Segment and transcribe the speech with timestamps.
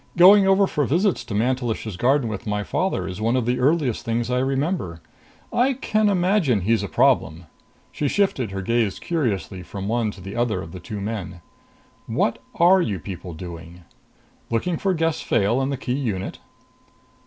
[0.17, 4.03] "Going over for visits to Mantelish's garden with my father is one of the earliest
[4.03, 4.99] things I remember.
[5.53, 7.43] I can imagine he's a problem!"
[7.91, 11.41] She shifted her gaze curiously from one to the other of the two men.
[12.07, 13.83] "What are you people doing?
[14.49, 16.39] Looking for Gess Fayle and the key unit?"